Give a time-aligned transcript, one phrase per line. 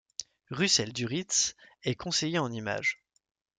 [0.49, 3.03] Russell Duritz est conseiller en images.